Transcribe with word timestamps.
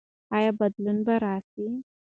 ایا 0.35 0.51
بدلون 0.59 0.97
به 1.05 1.13
راسي؟ 1.23 1.67